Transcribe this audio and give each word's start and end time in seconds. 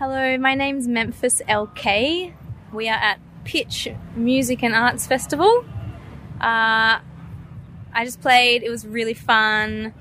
Hello, 0.00 0.38
my 0.38 0.54
name's 0.54 0.88
Memphis 0.88 1.42
LK. 1.46 2.32
We 2.72 2.88
are 2.88 2.94
at 2.94 3.20
Pitch 3.44 3.86
Music 4.16 4.62
and 4.62 4.74
Arts 4.74 5.06
Festival. 5.06 5.62
Uh, 6.40 6.96
I 7.02 8.04
just 8.04 8.22
played, 8.22 8.62
it 8.62 8.70
was 8.70 8.86
really 8.86 9.12
fun. 9.12 9.92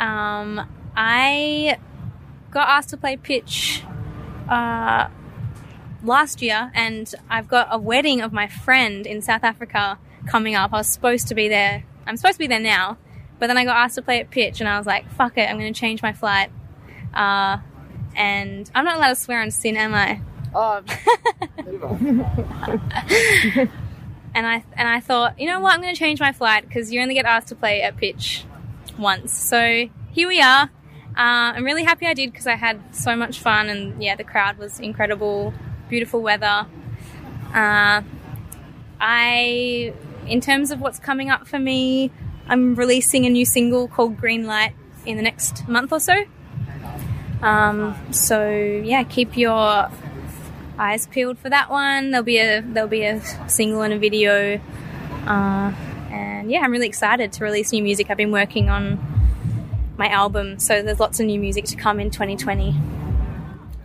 Um, 0.00 0.66
I 0.96 1.76
got 2.52 2.70
asked 2.70 2.88
to 2.88 2.96
play 2.96 3.18
Pitch 3.18 3.84
uh, 4.48 5.08
last 6.02 6.40
year, 6.40 6.72
and 6.74 7.14
I've 7.28 7.46
got 7.46 7.68
a 7.70 7.76
wedding 7.76 8.22
of 8.22 8.32
my 8.32 8.46
friend 8.46 9.06
in 9.06 9.20
South 9.20 9.44
Africa 9.44 9.98
coming 10.26 10.54
up. 10.54 10.72
I 10.72 10.78
was 10.78 10.88
supposed 10.88 11.28
to 11.28 11.34
be 11.34 11.48
there. 11.48 11.84
I'm 12.06 12.16
supposed 12.16 12.36
to 12.36 12.38
be 12.38 12.46
there 12.46 12.60
now, 12.60 12.96
but 13.38 13.48
then 13.48 13.58
I 13.58 13.66
got 13.66 13.76
asked 13.76 13.96
to 13.96 14.02
play 14.02 14.20
at 14.20 14.30
Pitch, 14.30 14.60
and 14.60 14.68
I 14.70 14.78
was 14.78 14.86
like, 14.86 15.10
fuck 15.10 15.36
it, 15.36 15.50
I'm 15.50 15.58
going 15.58 15.70
to 15.70 15.78
change 15.78 16.00
my 16.00 16.14
flight. 16.14 16.50
Uh, 17.12 17.58
and 18.16 18.70
I'm 18.74 18.84
not 18.84 18.96
allowed 18.96 19.10
to 19.10 19.16
swear 19.16 19.40
on 19.40 19.50
sin, 19.50 19.76
am 19.76 19.94
I? 19.94 20.20
Oh, 20.54 20.82
And 24.34 24.48
I 24.48 24.64
and 24.76 24.88
I 24.88 24.98
thought, 24.98 25.38
you 25.38 25.46
know 25.46 25.60
what, 25.60 25.74
I'm 25.74 25.80
going 25.80 25.94
to 25.94 25.98
change 25.98 26.18
my 26.18 26.32
flight 26.32 26.66
because 26.66 26.92
you 26.92 27.00
only 27.00 27.14
get 27.14 27.24
asked 27.24 27.48
to 27.48 27.54
play 27.54 27.82
at 27.82 27.96
Pitch 27.96 28.44
once. 28.98 29.32
So 29.32 29.88
here 30.10 30.28
we 30.28 30.40
are. 30.40 30.64
Uh, 31.16 31.54
I'm 31.54 31.64
really 31.64 31.84
happy 31.84 32.06
I 32.06 32.14
did 32.14 32.32
because 32.32 32.48
I 32.48 32.56
had 32.56 32.80
so 32.92 33.14
much 33.14 33.38
fun, 33.38 33.68
and 33.68 34.02
yeah, 34.02 34.16
the 34.16 34.24
crowd 34.24 34.58
was 34.58 34.80
incredible. 34.80 35.54
Beautiful 35.88 36.20
weather. 36.20 36.66
Uh, 37.54 38.02
I, 39.00 39.94
in 40.26 40.40
terms 40.40 40.72
of 40.72 40.80
what's 40.80 40.98
coming 40.98 41.30
up 41.30 41.46
for 41.46 41.60
me, 41.60 42.10
I'm 42.48 42.74
releasing 42.74 43.26
a 43.26 43.30
new 43.30 43.44
single 43.44 43.86
called 43.86 44.16
Green 44.16 44.44
Light 44.44 44.74
in 45.06 45.16
the 45.16 45.22
next 45.22 45.68
month 45.68 45.92
or 45.92 46.00
so. 46.00 46.24
Um, 47.44 47.94
so 48.10 48.48
yeah, 48.50 49.02
keep 49.02 49.36
your 49.36 49.90
eyes 50.78 51.06
peeled 51.08 51.38
for 51.38 51.50
that 51.50 51.70
one. 51.70 52.10
There'll 52.10 52.24
be 52.24 52.38
a 52.38 52.62
there'll 52.62 52.88
be 52.88 53.04
a 53.04 53.20
single 53.48 53.82
and 53.82 53.92
a 53.92 53.98
video, 53.98 54.58
uh, 55.26 55.72
and 56.10 56.50
yeah, 56.50 56.60
I'm 56.60 56.72
really 56.72 56.86
excited 56.88 57.32
to 57.34 57.44
release 57.44 57.70
new 57.70 57.82
music. 57.82 58.10
I've 58.10 58.16
been 58.16 58.32
working 58.32 58.70
on 58.70 58.98
my 59.98 60.08
album, 60.08 60.58
so 60.58 60.82
there's 60.82 60.98
lots 60.98 61.20
of 61.20 61.26
new 61.26 61.38
music 61.38 61.66
to 61.66 61.76
come 61.76 62.00
in 62.00 62.10
2020. 62.10 62.74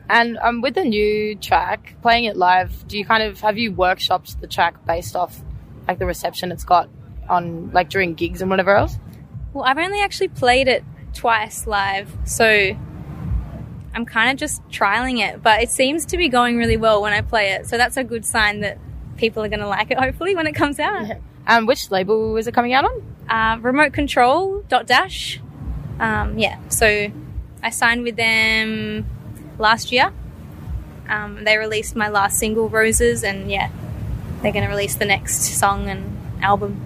and 0.09 0.37
um, 0.37 0.61
with 0.61 0.75
the 0.75 0.85
new 0.85 1.35
track, 1.35 1.95
playing 2.01 2.23
it 2.23 2.37
live, 2.37 2.87
do 2.87 2.97
you 2.97 3.03
kind 3.03 3.23
of 3.23 3.41
have 3.41 3.57
you 3.57 3.73
workshopped 3.73 4.39
the 4.39 4.47
track 4.47 4.85
based 4.85 5.17
off 5.17 5.37
like 5.85 5.99
the 5.99 6.05
reception 6.05 6.53
it's 6.53 6.63
got 6.63 6.89
on 7.27 7.71
like 7.71 7.89
during 7.89 8.13
gigs 8.13 8.41
and 8.41 8.49
whatever 8.49 8.73
else? 8.73 8.97
Well, 9.51 9.65
I've 9.65 9.77
only 9.77 9.99
actually 9.99 10.29
played 10.29 10.69
it 10.69 10.85
twice 11.13 11.67
live, 11.67 12.09
so 12.23 12.77
I'm 13.93 14.05
kind 14.05 14.31
of 14.31 14.37
just 14.37 14.65
trialing 14.69 15.19
it, 15.19 15.41
but 15.41 15.61
it 15.61 15.69
seems 15.69 16.05
to 16.07 16.17
be 16.17 16.29
going 16.29 16.57
really 16.57 16.77
well 16.77 17.01
when 17.01 17.13
I 17.13 17.21
play 17.21 17.51
it. 17.51 17.67
So 17.67 17.77
that's 17.77 17.97
a 17.97 18.03
good 18.03 18.25
sign 18.25 18.61
that 18.61 18.77
people 19.17 19.43
are 19.43 19.49
going 19.49 19.59
to 19.61 19.67
like 19.67 19.91
it, 19.91 19.97
hopefully, 19.97 20.35
when 20.35 20.47
it 20.47 20.53
comes 20.53 20.79
out. 20.79 21.17
And 21.47 21.67
which 21.67 21.89
label 21.89 22.37
is 22.37 22.47
it 22.47 22.53
coming 22.53 22.73
out 22.73 22.85
on? 22.85 23.15
Uh, 23.27 23.59
remote 23.61 23.93
control 23.93 24.63
dot 24.67 24.87
dash. 24.87 25.39
Um, 25.99 26.37
yeah, 26.37 26.59
so 26.69 27.11
I 27.61 27.69
signed 27.71 28.03
with 28.03 28.15
them 28.15 29.05
last 29.57 29.91
year. 29.91 30.13
Um, 31.09 31.43
they 31.43 31.57
released 31.57 31.95
my 31.95 32.09
last 32.09 32.37
single, 32.37 32.69
Roses, 32.69 33.23
and 33.23 33.51
yeah, 33.51 33.69
they're 34.41 34.51
going 34.51 34.63
to 34.63 34.69
release 34.69 34.95
the 34.95 35.05
next 35.05 35.41
song 35.59 35.89
and 35.89 36.17
album. 36.43 36.85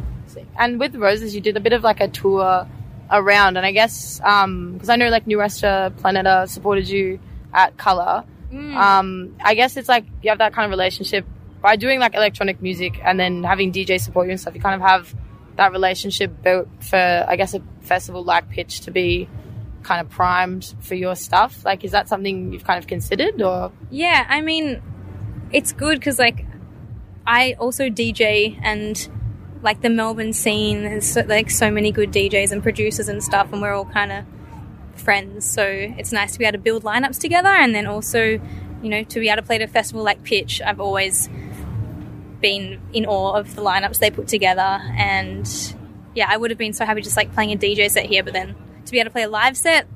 And 0.57 0.79
with 0.79 0.95
Roses, 0.95 1.35
you 1.35 1.41
did 1.41 1.57
a 1.57 1.59
bit 1.59 1.73
of 1.73 1.83
like 1.83 1.99
a 1.99 2.07
tour 2.07 2.67
around, 3.13 3.57
and 3.57 3.65
I 3.65 3.71
guess 3.71 4.17
because 4.17 4.89
I 4.89 4.95
know 4.95 5.09
like 5.09 5.27
New 5.27 5.37
Resta 5.37 5.91
Planeta 6.01 6.49
supported 6.49 6.89
you 6.89 7.19
at 7.53 7.77
Color. 7.77 8.25
Um, 8.53 9.35
I 9.43 9.55
guess 9.55 9.77
it's 9.77 9.89
like 9.89 10.05
you 10.21 10.29
have 10.29 10.37
that 10.39 10.53
kind 10.53 10.65
of 10.65 10.71
relationship 10.71 11.25
by 11.61 11.75
doing 11.75 11.99
like 11.99 12.13
electronic 12.13 12.61
music 12.61 12.99
and 13.03 13.19
then 13.19 13.43
having 13.43 13.71
DJ 13.71 13.99
support 13.99 14.27
you 14.27 14.31
and 14.31 14.39
stuff. 14.39 14.53
You 14.53 14.61
kind 14.61 14.75
of 14.75 14.87
have 14.87 15.15
that 15.55 15.71
relationship 15.71 16.43
built 16.43 16.67
for 16.79 17.25
I 17.27 17.35
guess 17.35 17.53
a 17.53 17.61
festival 17.81 18.23
like 18.23 18.49
Pitch 18.49 18.81
to 18.81 18.91
be 18.91 19.27
kind 19.83 20.01
of 20.01 20.09
primed 20.09 20.73
for 20.81 20.95
your 20.95 21.15
stuff. 21.15 21.63
Like, 21.65 21.83
is 21.83 21.91
that 21.91 22.07
something 22.07 22.53
you've 22.53 22.63
kind 22.63 22.79
of 22.79 22.87
considered 22.87 23.41
or? 23.41 23.71
Yeah, 23.89 24.25
I 24.27 24.41
mean, 24.41 24.81
it's 25.51 25.73
good 25.73 25.99
because 25.99 26.19
like 26.19 26.45
I 27.25 27.55
also 27.59 27.89
DJ 27.89 28.59
and 28.61 28.95
like 29.63 29.81
the 29.81 29.89
Melbourne 29.89 30.33
scene 30.33 31.01
so, 31.01 31.21
like 31.21 31.49
so 31.49 31.71
many 31.71 31.91
good 31.91 32.11
DJs 32.11 32.51
and 32.51 32.61
producers 32.61 33.07
and 33.07 33.23
stuff, 33.23 33.51
and 33.51 33.61
we're 33.61 33.73
all 33.73 33.85
kind 33.85 34.11
of 34.11 34.25
friends. 34.95 35.49
So 35.49 35.65
it's 35.65 36.11
nice 36.11 36.33
to 36.33 36.39
be 36.39 36.45
able 36.45 36.53
to 36.53 36.57
build 36.59 36.83
lineups 36.83 37.19
together, 37.19 37.49
and 37.49 37.73
then 37.73 37.87
also, 37.87 38.21
you 38.21 38.89
know, 38.89 39.03
to 39.03 39.19
be 39.19 39.29
able 39.29 39.41
to 39.41 39.45
play 39.45 39.55
at 39.55 39.61
a 39.61 39.67
festival 39.67 40.03
like 40.03 40.23
Pitch. 40.23 40.61
I've 40.61 40.81
always 40.81 41.29
been 42.41 42.81
in 42.91 43.05
awe 43.05 43.33
of 43.33 43.55
the 43.55 43.61
lineups 43.61 43.99
they 43.99 44.11
put 44.11 44.27
together, 44.27 44.79
and 44.97 45.47
yeah, 46.13 46.27
I 46.29 46.37
would 46.37 46.51
have 46.51 46.59
been 46.59 46.73
so 46.73 46.85
happy 46.85 47.01
just 47.01 47.17
like 47.17 47.33
playing 47.33 47.51
a 47.51 47.57
DJ 47.57 47.89
set 47.89 48.05
here, 48.05 48.23
but 48.23 48.33
then 48.33 48.55
to 48.85 48.91
be 48.91 48.99
able 48.99 49.09
to 49.09 49.13
play 49.13 49.23
a 49.23 49.29
live 49.29 49.57
set, 49.57 49.87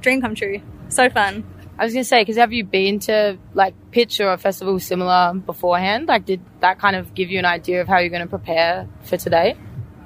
dream 0.00 0.20
come 0.20 0.34
true. 0.34 0.60
So 0.88 1.08
fun. 1.08 1.44
I 1.78 1.84
was 1.84 1.92
gonna 1.92 2.04
say, 2.04 2.20
because 2.20 2.36
have 2.36 2.52
you 2.52 2.64
been 2.64 3.00
to 3.00 3.36
like 3.52 3.74
pitch 3.90 4.20
or 4.20 4.32
a 4.32 4.38
festival 4.38 4.78
similar 4.78 5.34
beforehand? 5.34 6.06
Like, 6.06 6.24
did 6.24 6.40
that 6.60 6.78
kind 6.78 6.94
of 6.94 7.14
give 7.14 7.30
you 7.30 7.38
an 7.38 7.44
idea 7.44 7.80
of 7.80 7.88
how 7.88 7.98
you're 7.98 8.16
to 8.16 8.26
prepare 8.26 8.88
for 9.02 9.16
today? 9.16 9.56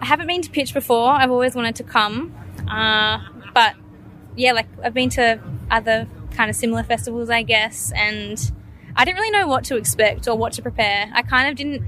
I 0.00 0.06
haven't 0.06 0.28
been 0.28 0.42
to 0.42 0.50
pitch 0.50 0.72
before. 0.72 1.10
I've 1.10 1.30
always 1.30 1.54
wanted 1.54 1.76
to 1.76 1.84
come, 1.84 2.34
uh, 2.70 3.18
but 3.52 3.74
yeah, 4.36 4.52
like 4.52 4.66
I've 4.82 4.94
been 4.94 5.10
to 5.10 5.40
other 5.70 6.08
kind 6.32 6.48
of 6.48 6.56
similar 6.56 6.84
festivals, 6.84 7.28
I 7.28 7.42
guess, 7.42 7.92
and 7.94 8.38
I 8.96 9.04
didn't 9.04 9.18
really 9.18 9.32
know 9.32 9.46
what 9.46 9.64
to 9.64 9.76
expect 9.76 10.26
or 10.26 10.38
what 10.38 10.54
to 10.54 10.62
prepare. 10.62 11.10
I 11.12 11.22
kind 11.22 11.48
of 11.50 11.56
didn't. 11.56 11.82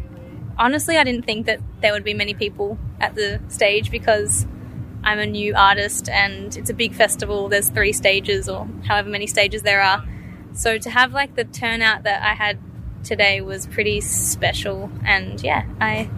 Honestly, 0.59 0.99
I 0.99 1.05
didn't 1.05 1.25
think 1.25 1.47
that 1.47 1.61
there 1.81 1.93
would 1.93 2.05
be 2.05 2.13
many 2.13 2.35
people 2.35 2.79
at 3.01 3.15
the 3.15 3.41
stage 3.49 3.91
because 3.91 4.47
I'm 5.11 5.19
a 5.19 5.27
new 5.27 5.57
artist 5.57 6.09
and 6.09 6.57
it's 6.57 6.71
a 6.71 6.75
big 6.75 6.95
festival. 6.95 7.49
There's 7.49 7.69
three 7.69 7.93
stages 7.93 8.49
or 8.49 8.69
however 8.87 9.09
many 9.09 9.27
stages 9.27 9.63
there 9.63 9.81
are. 9.83 10.05
So 10.53 10.79
to 10.79 10.89
have 10.89 11.13
like 11.13 11.35
the 11.35 11.43
turnout 11.43 12.05
that 12.05 12.23
I 12.23 12.35
had 12.35 12.61
today 13.03 13.41
was 13.41 13.67
pretty 13.67 14.01
special 14.03 14.89
and 15.05 15.43
yeah, 15.43 15.65
I 15.81 16.09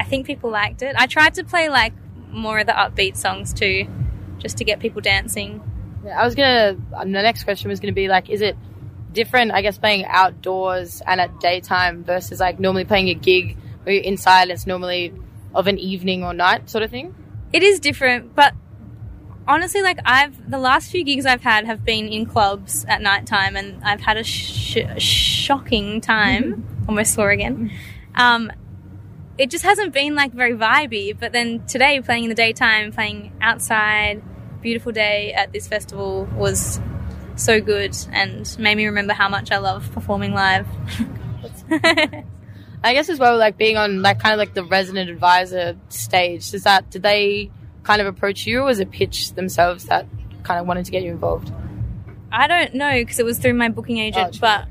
I 0.00 0.02
think 0.02 0.26
people 0.26 0.50
liked 0.50 0.82
it. 0.82 0.96
I 0.98 1.06
tried 1.06 1.34
to 1.34 1.44
play 1.44 1.68
like 1.68 1.92
more 2.30 2.58
of 2.58 2.66
the 2.66 2.72
upbeat 2.72 3.16
songs 3.16 3.52
too 3.52 3.86
just 4.38 4.58
to 4.58 4.64
get 4.64 4.80
people 4.80 5.00
dancing. 5.00 5.62
Yeah, 6.04 6.20
I 6.20 6.24
was 6.24 6.34
gonna. 6.34 6.76
um, 6.96 7.12
The 7.12 7.22
next 7.22 7.44
question 7.44 7.70
was 7.70 7.78
gonna 7.78 7.92
be 7.92 8.08
like, 8.08 8.30
is 8.30 8.40
it 8.40 8.56
different? 9.12 9.52
I 9.52 9.62
guess 9.62 9.78
playing 9.78 10.06
outdoors 10.06 11.02
and 11.06 11.20
at 11.20 11.38
daytime 11.38 12.02
versus 12.02 12.40
like 12.40 12.58
normally 12.58 12.84
playing 12.84 13.10
a 13.10 13.14
gig 13.14 13.56
where 13.84 13.94
you're 13.94 14.04
inside. 14.04 14.50
It's 14.50 14.66
normally 14.66 15.14
of 15.54 15.68
an 15.68 15.78
evening 15.78 16.24
or 16.24 16.34
night 16.34 16.68
sort 16.68 16.82
of 16.82 16.90
thing. 16.90 17.14
It 17.52 17.62
is 17.62 17.80
different, 17.80 18.34
but 18.34 18.54
honestly, 19.46 19.82
like 19.82 19.98
I've 20.04 20.50
the 20.50 20.58
last 20.58 20.90
few 20.90 21.02
gigs 21.02 21.24
I've 21.26 21.42
had 21.42 21.64
have 21.64 21.84
been 21.84 22.08
in 22.08 22.26
clubs 22.26 22.84
at 22.86 23.00
night 23.00 23.26
time, 23.26 23.56
and 23.56 23.82
I've 23.82 24.00
had 24.00 24.16
a 24.16 24.24
sh- 24.24 24.78
shocking 24.98 26.00
time. 26.00 26.64
Almost 26.88 27.14
swore 27.14 27.30
again. 27.30 27.70
Um, 28.14 28.52
it 29.38 29.50
just 29.50 29.64
hasn't 29.64 29.92
been 29.92 30.14
like 30.14 30.32
very 30.32 30.54
vibey. 30.54 31.18
But 31.18 31.32
then 31.32 31.64
today, 31.66 32.00
playing 32.00 32.24
in 32.24 32.28
the 32.28 32.34
daytime, 32.34 32.92
playing 32.92 33.32
outside, 33.40 34.22
beautiful 34.60 34.92
day 34.92 35.32
at 35.32 35.52
this 35.52 35.66
festival 35.68 36.28
was 36.34 36.80
so 37.36 37.60
good 37.60 37.96
and 38.12 38.56
made 38.58 38.74
me 38.74 38.86
remember 38.86 39.12
how 39.12 39.28
much 39.28 39.52
I 39.52 39.58
love 39.58 39.90
performing 39.92 40.32
live. 40.32 40.66
I 42.84 42.94
guess 42.94 43.08
as 43.08 43.18
well, 43.18 43.36
like 43.38 43.56
being 43.58 43.76
on 43.76 44.02
like 44.02 44.20
kind 44.20 44.32
of 44.32 44.38
like 44.38 44.54
the 44.54 44.64
resident 44.64 45.10
advisor 45.10 45.76
stage. 45.88 46.50
Does 46.50 46.62
that 46.64 46.90
did 46.90 47.02
they 47.02 47.50
kind 47.82 48.00
of 48.00 48.06
approach 48.06 48.46
you, 48.46 48.60
or 48.60 48.64
was 48.64 48.80
it 48.80 48.90
Pitch 48.90 49.32
themselves 49.34 49.84
that 49.86 50.06
kind 50.44 50.60
of 50.60 50.66
wanted 50.66 50.84
to 50.86 50.90
get 50.90 51.02
you 51.02 51.10
involved? 51.10 51.52
I 52.30 52.46
don't 52.46 52.74
know 52.74 52.92
because 52.92 53.18
it 53.18 53.24
was 53.24 53.38
through 53.38 53.54
my 53.54 53.68
booking 53.68 53.98
agent, 53.98 54.36
Oh, 54.36 54.38
but 54.40 54.68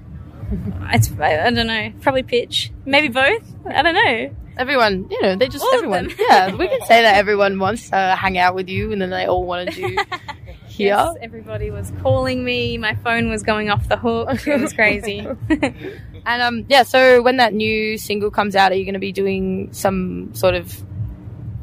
it's 0.93 1.11
I, 1.19 1.47
I 1.47 1.49
don't 1.51 1.67
know. 1.67 1.91
Probably 2.01 2.23
pitch, 2.23 2.71
maybe 2.85 3.07
both. 3.09 3.43
I 3.65 3.81
don't 3.81 3.95
know. 3.95 4.35
Everyone, 4.57 5.07
you 5.11 5.21
know, 5.21 5.35
they 5.35 5.49
just 5.49 5.63
All 5.63 5.73
everyone. 5.75 6.11
yeah, 6.17 6.55
we 6.55 6.67
can 6.67 6.81
say 6.87 7.03
that 7.03 7.15
everyone 7.17 7.59
wants 7.59 7.89
to 7.91 7.95
hang 7.95 8.37
out 8.39 8.55
with 8.55 8.69
you, 8.69 8.91
and 8.91 8.99
then 9.01 9.09
they 9.11 9.25
all 9.25 9.43
wanted 9.43 9.75
you 9.77 9.89
here. 10.67 10.95
Yes, 10.95 11.15
everybody 11.21 11.69
was 11.69 11.91
calling 12.01 12.43
me. 12.43 12.77
My 12.79 12.95
phone 12.95 13.29
was 13.29 13.43
going 13.43 13.69
off 13.69 13.87
the 13.87 13.97
hook. 13.97 14.47
It 14.47 14.59
was 14.61 14.73
crazy. 14.73 15.27
And 16.27 16.41
um, 16.41 16.65
yeah, 16.67 16.83
so 16.83 17.21
when 17.21 17.37
that 17.37 17.53
new 17.53 17.97
single 17.97 18.29
comes 18.29 18.53
out, 18.53 18.73
are 18.73 18.75
you 18.75 18.83
going 18.83 18.93
to 18.93 18.99
be 18.99 19.13
doing 19.13 19.71
some 19.71 20.33
sort 20.35 20.55
of 20.55 20.83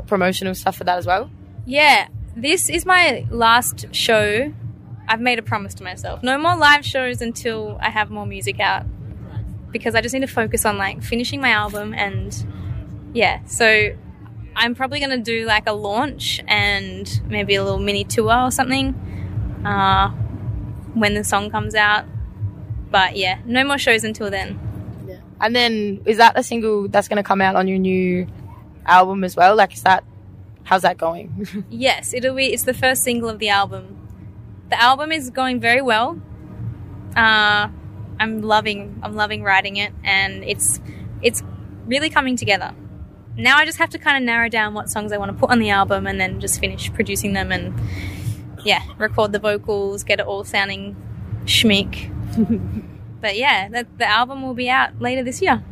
promotional 0.06 0.54
stuff 0.54 0.76
for 0.76 0.84
that 0.84 0.98
as 0.98 1.06
well? 1.06 1.30
yeah, 1.66 2.08
this 2.34 2.68
is 2.68 2.84
my 2.84 3.26
last 3.30 3.86
show. 3.94 4.52
I've 5.06 5.20
made 5.20 5.38
a 5.38 5.42
promise 5.42 5.74
to 5.74 5.84
myself: 5.84 6.22
no 6.22 6.38
more 6.38 6.56
live 6.56 6.84
shows 6.84 7.20
until 7.20 7.78
I 7.80 7.90
have 7.90 8.10
more 8.10 8.26
music 8.26 8.58
out, 8.58 8.86
because 9.70 9.94
I 9.94 10.00
just 10.00 10.14
need 10.14 10.22
to 10.22 10.26
focus 10.26 10.64
on 10.64 10.78
like 10.78 11.02
finishing 11.02 11.40
my 11.40 11.50
album 11.50 11.92
and 11.94 12.34
yeah. 13.12 13.44
So 13.44 13.94
I'm 14.56 14.74
probably 14.74 14.98
going 14.98 15.10
to 15.10 15.18
do 15.22 15.44
like 15.44 15.66
a 15.66 15.72
launch 15.72 16.40
and 16.48 17.22
maybe 17.26 17.54
a 17.54 17.62
little 17.62 17.78
mini 17.78 18.04
tour 18.04 18.34
or 18.34 18.50
something. 18.50 18.94
Uh, 19.64 20.10
when 20.94 21.14
the 21.14 21.24
song 21.24 21.50
comes 21.50 21.74
out. 21.74 22.06
But 22.94 23.16
yeah, 23.16 23.40
no 23.44 23.64
more 23.64 23.76
shows 23.76 24.04
until 24.04 24.30
then. 24.30 24.56
Yeah. 25.04 25.16
And 25.40 25.56
then 25.56 26.00
is 26.06 26.18
that 26.18 26.38
a 26.38 26.44
single 26.44 26.86
that's 26.86 27.08
going 27.08 27.16
to 27.16 27.24
come 27.24 27.40
out 27.40 27.56
on 27.56 27.66
your 27.66 27.78
new 27.78 28.28
album 28.86 29.24
as 29.24 29.34
well? 29.34 29.56
Like, 29.56 29.74
is 29.74 29.82
that 29.82 30.04
how's 30.62 30.82
that 30.82 30.96
going? 30.96 31.44
yes, 31.70 32.14
it'll 32.14 32.36
be. 32.36 32.52
It's 32.52 32.62
the 32.62 32.72
first 32.72 33.02
single 33.02 33.28
of 33.28 33.40
the 33.40 33.48
album. 33.48 33.98
The 34.70 34.80
album 34.80 35.10
is 35.10 35.30
going 35.30 35.58
very 35.58 35.82
well. 35.82 36.22
Uh, 37.16 37.66
I'm 38.20 38.42
loving. 38.42 39.00
I'm 39.02 39.16
loving 39.16 39.42
writing 39.42 39.76
it, 39.76 39.92
and 40.04 40.44
it's 40.44 40.80
it's 41.20 41.42
really 41.86 42.10
coming 42.10 42.36
together. 42.36 42.76
Now 43.36 43.56
I 43.56 43.64
just 43.64 43.78
have 43.78 43.90
to 43.90 43.98
kind 43.98 44.18
of 44.18 44.22
narrow 44.22 44.48
down 44.48 44.72
what 44.72 44.88
songs 44.88 45.10
I 45.10 45.16
want 45.16 45.32
to 45.32 45.36
put 45.36 45.50
on 45.50 45.58
the 45.58 45.70
album, 45.70 46.06
and 46.06 46.20
then 46.20 46.38
just 46.38 46.60
finish 46.60 46.92
producing 46.92 47.32
them 47.32 47.50
and 47.50 47.74
yeah, 48.64 48.82
record 48.98 49.32
the 49.32 49.40
vocals, 49.40 50.04
get 50.04 50.20
it 50.20 50.26
all 50.26 50.44
sounding 50.44 50.94
schmick. 51.44 52.13
but 53.20 53.36
yeah, 53.36 53.68
the, 53.68 53.86
the 53.98 54.06
album 54.06 54.42
will 54.42 54.54
be 54.54 54.68
out 54.68 55.00
later 55.00 55.22
this 55.22 55.40
year. 55.40 55.62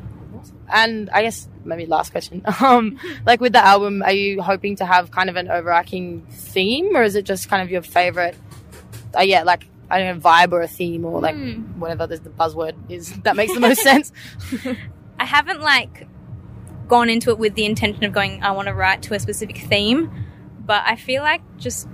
And 0.68 1.10
I 1.10 1.22
guess 1.22 1.48
maybe 1.64 1.86
last 1.86 2.10
question. 2.10 2.42
Um, 2.60 2.98
like 3.26 3.40
with 3.40 3.52
the 3.52 3.64
album, 3.64 4.02
are 4.02 4.12
you 4.12 4.40
hoping 4.42 4.76
to 4.76 4.86
have 4.86 5.10
kind 5.10 5.28
of 5.28 5.36
an 5.36 5.50
overarching 5.50 6.26
theme, 6.30 6.96
or 6.96 7.02
is 7.02 7.16
it 7.16 7.24
just 7.24 7.48
kind 7.48 7.62
of 7.62 7.70
your 7.70 7.82
favorite? 7.82 8.36
Uh, 9.16 9.22
yeah, 9.22 9.42
like 9.42 9.66
I 9.90 9.98
don't 9.98 10.16
know, 10.16 10.22
vibe 10.22 10.52
or 10.52 10.62
a 10.62 10.68
theme 10.68 11.04
or 11.04 11.20
like 11.20 11.34
mm. 11.34 11.76
whatever 11.76 12.06
the 12.06 12.16
buzzword 12.18 12.74
is 12.88 13.12
that 13.24 13.36
makes 13.36 13.52
the 13.52 13.60
most 13.60 13.82
sense. 13.82 14.12
I 15.18 15.24
haven't 15.24 15.60
like 15.60 16.06
gone 16.88 17.10
into 17.10 17.30
it 17.30 17.38
with 17.38 17.54
the 17.54 17.64
intention 17.64 18.04
of 18.04 18.12
going. 18.12 18.42
I 18.42 18.52
want 18.52 18.68
to 18.68 18.74
write 18.74 19.02
to 19.02 19.14
a 19.14 19.20
specific 19.20 19.58
theme, 19.58 20.10
but 20.64 20.82
I 20.86 20.96
feel 20.96 21.22
like 21.22 21.42
just 21.58 21.88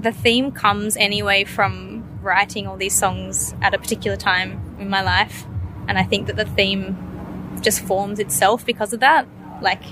the 0.00 0.12
theme 0.12 0.52
comes 0.52 0.96
anyway 0.96 1.44
from 1.44 2.01
writing 2.22 2.66
all 2.66 2.76
these 2.76 2.96
songs 2.96 3.54
at 3.62 3.74
a 3.74 3.78
particular 3.78 4.16
time 4.16 4.76
in 4.78 4.88
my 4.88 5.02
life. 5.02 5.44
And 5.88 5.98
I 5.98 6.04
think 6.04 6.26
that 6.28 6.36
the 6.36 6.44
theme 6.44 7.58
just 7.60 7.80
forms 7.80 8.18
itself 8.18 8.64
because 8.64 8.92
of 8.92 9.00
that. 9.00 9.26
Like 9.60 9.82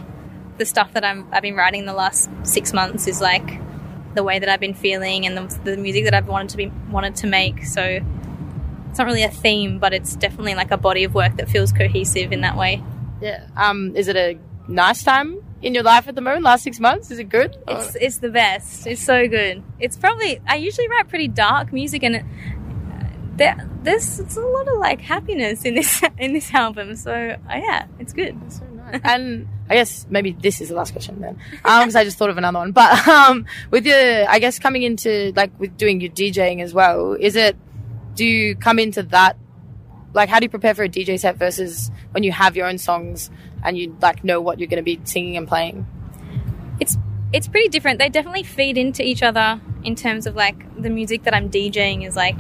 the 0.59 0.65
stuff 0.65 0.93
that 0.93 1.05
I'm, 1.05 1.27
I've 1.33 1.43
been 1.43 1.57
writing 1.57 1.87
the 1.87 1.93
last 1.93 2.31
six 2.43 2.73
months 2.73 3.07
is 3.07 3.21
like 3.21 3.61
the 4.15 4.23
way 4.23 4.39
that 4.39 4.49
I've 4.49 4.61
been 4.61 4.75
feeling 4.75 5.27
and 5.27 5.37
the, 5.37 5.61
the 5.65 5.77
music 5.77 6.05
that 6.05 6.15
I've 6.15 6.27
wanted 6.29 6.51
to 6.51 6.57
be 6.57 6.73
wanted 6.91 7.17
to 7.17 7.27
make. 7.27 7.65
So 7.65 8.01
it's 8.89 8.99
not 8.99 9.07
really 9.07 9.23
a 9.23 9.31
theme, 9.31 9.79
but 9.79 9.93
it's 9.93 10.17
definitely 10.17 10.55
like 10.55 10.71
a 10.71 10.77
body 10.77 11.05
of 11.05 11.15
work 11.15 11.37
that 11.37 11.49
feels 11.49 11.73
cohesive 11.73 12.33
in 12.33 12.41
that 12.41 12.57
way. 12.57 12.83
Yeah. 13.21 13.47
Um, 13.57 13.95
is 13.95 14.09
it 14.09 14.17
a 14.17 14.39
nice 14.69 15.03
time 15.03 15.43
in 15.63 15.75
your 15.75 15.83
life 15.83 16.09
at 16.09 16.15
the 16.15 16.21
moment? 16.21 16.45
Last 16.45 16.65
six 16.65 16.81
months, 16.81 17.11
is 17.11 17.19
it 17.19 17.29
good? 17.29 17.57
It's 17.69 17.95
it's 17.97 18.19
the 18.19 18.31
best. 18.31 18.87
It's 18.87 19.03
so 19.03 19.29
good. 19.29 19.63
It's 19.79 19.97
probably 19.97 20.41
I 20.47 20.57
usually 20.57 20.89
write 20.89 21.09
pretty 21.09 21.29
dark 21.29 21.73
music, 21.73 22.03
and 22.03 22.17
it, 22.17 22.25
there, 23.37 23.69
there's 23.83 24.21
it's 24.21 24.37
a 24.37 24.41
lot 24.41 24.69
of 24.69 24.79
like 24.79 25.01
happiness 25.01 25.65
in 25.65 25.75
this 25.75 26.03
in 26.19 26.33
this 26.33 26.53
album. 26.55 26.97
So 26.97 27.13
uh, 27.13 27.37
yeah, 27.49 27.87
it's 27.99 28.13
good. 28.13 28.39
so 28.53 28.65
nice. 28.67 29.01
and 29.05 29.49
I 29.69 29.75
guess 29.75 30.07
maybe 30.11 30.33
this 30.33 30.61
is 30.61 30.69
the 30.69 30.75
last 30.75 30.93
question 30.93 31.21
then, 31.21 31.39
because 31.51 31.95
um, 31.95 32.01
I 32.01 32.05
just 32.05 32.19
thought 32.19 32.31
of 32.31 32.39
another 32.39 32.59
one. 32.59 32.73
But 32.73 33.07
um, 33.09 33.47
with 33.71 33.87
your, 33.87 34.29
I 34.29 34.39
guess 34.39 34.59
coming 34.59 34.83
into 34.83 35.33
like 35.37 35.59
with 35.59 35.77
doing 35.77 36.01
your 36.01 36.11
DJing 36.11 36.63
as 36.63 36.75
well, 36.75 37.15
is 37.15 37.37
it? 37.37 37.57
Do 38.15 38.25
you 38.25 38.57
come 38.57 38.79
into 38.79 39.03
that? 39.05 39.37
Like, 40.13 40.29
how 40.29 40.41
do 40.41 40.45
you 40.45 40.51
prepare 40.51 40.75
for 40.75 40.83
a 40.83 40.89
DJ 40.89 41.21
set 41.21 41.37
versus 41.37 41.91
when 42.11 42.25
you 42.25 42.33
have 42.33 42.57
your 42.57 42.67
own 42.67 42.79
songs? 42.79 43.31
And 43.63 43.77
you 43.77 43.97
like 44.01 44.25
know 44.25 44.41
what 44.41 44.59
you're 44.59 44.69
going 44.69 44.83
to 44.83 44.83
be 44.83 45.01
singing 45.05 45.37
and 45.37 45.47
playing? 45.47 45.87
It's 46.79 46.97
it's 47.33 47.49
pretty 47.49 47.69
different. 47.69 47.99
They 47.99 48.09
definitely 48.09 48.43
feed 48.43 48.77
into 48.77 49.05
each 49.05 49.23
other 49.23 49.61
in 49.85 49.95
terms 49.95 50.27
of 50.27 50.35
like 50.35 50.81
the 50.81 50.91
music 50.91 51.23
that 51.25 51.35
I'm 51.35 51.49
DJing 51.51 52.07
is 52.07 52.17
like 52.17 52.37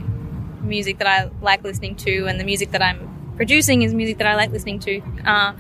music 0.63 0.99
that 0.99 1.07
I 1.07 1.31
like 1.43 1.63
listening 1.63 1.97
to, 1.97 2.27
and 2.27 2.39
the 2.39 2.45
music 2.45 2.73
that 2.73 2.83
I'm 2.83 3.35
producing 3.37 3.83
is 3.83 3.95
music 3.95 4.19
that 4.19 4.27
I 4.27 4.35
like 4.35 4.51
listening 4.51 4.79
to. 4.81 5.01
Uh, 5.25 5.53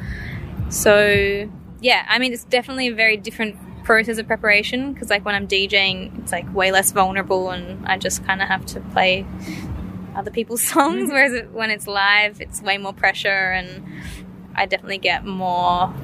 so 0.69 1.49
yeah, 1.81 2.06
I 2.09 2.19
mean 2.19 2.33
it's 2.33 2.45
definitely 2.45 2.89
a 2.89 2.95
very 2.95 3.17
different 3.17 3.56
process 3.85 4.19
of 4.19 4.27
preparation 4.27 4.93
because 4.93 5.11
like 5.11 5.25
when 5.25 5.35
I'm 5.35 5.49
DJing, 5.49 6.23
it's 6.23 6.33
like 6.33 6.53
way 6.55 6.73
less 6.73 6.93
vulnerable, 6.93 7.51
and 7.51 7.87
I 7.87 7.99
just 7.99 8.25
kind 8.25 8.43
of 8.43 8.49
have 8.49 8.67
to 8.67 8.81
play 8.81 9.27
other 10.15 10.31
people's 10.31 10.63
songs. 10.75 11.11
Whereas 11.11 11.45
when 11.53 11.71
it's 11.71 11.87
live, 11.87 12.41
it's 12.41 12.63
way 12.63 12.79
more 12.79 12.93
pressure 12.93 13.29
and 13.29 13.85
I 14.61 14.67
definitely 14.67 14.99
get 14.99 15.25
more, 15.25 15.95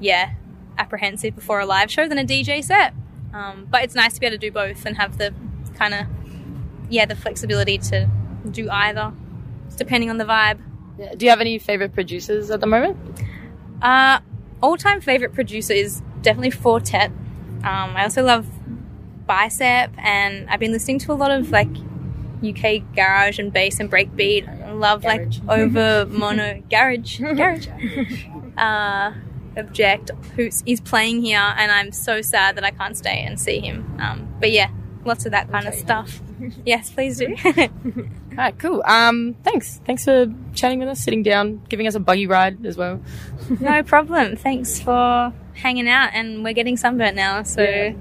yeah, 0.00 0.32
apprehensive 0.76 1.36
before 1.36 1.60
a 1.60 1.66
live 1.66 1.88
show 1.88 2.08
than 2.08 2.18
a 2.18 2.24
DJ 2.24 2.64
set. 2.64 2.92
Um, 3.32 3.68
but 3.70 3.84
it's 3.84 3.94
nice 3.94 4.14
to 4.14 4.20
be 4.20 4.26
able 4.26 4.34
to 4.34 4.38
do 4.38 4.50
both 4.50 4.84
and 4.86 4.96
have 4.96 5.18
the 5.18 5.32
kind 5.76 5.94
of, 5.94 6.06
yeah, 6.90 7.06
the 7.06 7.14
flexibility 7.14 7.78
to 7.78 8.10
do 8.50 8.68
either, 8.68 9.12
depending 9.76 10.10
on 10.10 10.18
the 10.18 10.24
vibe. 10.24 10.58
Yeah. 10.98 11.14
Do 11.14 11.26
you 11.26 11.30
have 11.30 11.40
any 11.40 11.58
favorite 11.58 11.94
producers 11.94 12.50
at 12.50 12.60
the 12.60 12.66
moment? 12.66 12.96
Uh, 13.80 14.18
all-time 14.60 15.00
favorite 15.00 15.32
producer 15.32 15.72
is 15.72 16.02
definitely 16.22 16.50
Four 16.50 16.80
Tet. 16.80 17.10
Um, 17.10 17.94
I 17.94 18.02
also 18.02 18.24
love 18.24 18.48
Bicep, 19.28 19.92
and 19.96 20.50
I've 20.50 20.58
been 20.58 20.72
listening 20.72 20.98
to 21.00 21.12
a 21.12 21.14
lot 21.14 21.30
of 21.30 21.52
like 21.52 21.68
UK 22.42 22.82
garage 22.96 23.38
and 23.38 23.52
bass 23.52 23.78
and 23.78 23.88
breakbeat. 23.88 24.48
Love 24.76 25.02
garage. 25.02 25.40
like 25.46 25.60
over 25.60 26.06
mono 26.10 26.62
garage 26.70 27.18
garage. 27.20 27.68
Uh, 28.56 29.12
Objekt 29.54 30.10
who's 30.34 30.62
is 30.64 30.80
playing 30.80 31.20
here, 31.20 31.38
and 31.38 31.70
I'm 31.70 31.92
so 31.92 32.22
sad 32.22 32.56
that 32.56 32.64
I 32.64 32.70
can't 32.70 32.96
stay 32.96 33.22
and 33.22 33.38
see 33.38 33.60
him. 33.60 33.98
Um, 34.00 34.34
but 34.40 34.50
yeah, 34.50 34.70
lots 35.04 35.26
of 35.26 35.32
that 35.32 35.50
kind 35.50 35.66
of 35.66 35.74
stuff. 35.74 36.22
yes, 36.64 36.88
please 36.88 37.18
do. 37.18 37.36
All 37.44 37.64
right, 38.34 38.58
cool. 38.58 38.82
Um, 38.86 39.36
thanks. 39.44 39.80
Thanks 39.84 40.04
for 40.04 40.26
chatting 40.54 40.78
with 40.78 40.88
us, 40.88 41.00
sitting 41.00 41.22
down, 41.22 41.62
giving 41.68 41.86
us 41.86 41.94
a 41.94 42.00
buggy 42.00 42.26
ride 42.26 42.64
as 42.64 42.78
well. 42.78 43.02
no 43.60 43.82
problem. 43.82 44.36
Thanks 44.36 44.80
for 44.80 45.34
hanging 45.52 45.86
out, 45.88 46.10
and 46.14 46.42
we're 46.44 46.54
getting 46.54 46.78
sunburnt 46.78 47.16
now, 47.16 47.42
so. 47.42 47.62
Yeah 47.62 47.92